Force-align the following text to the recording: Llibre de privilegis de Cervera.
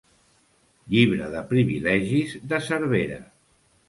Llibre 0.93 1.27
de 1.35 1.43
privilegis 1.51 2.33
de 2.55 2.61
Cervera. 2.69 3.19